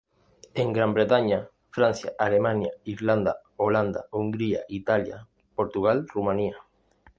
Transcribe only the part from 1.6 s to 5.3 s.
Francia, Alemania, Irlanda, Holanda, Hungría, Italia,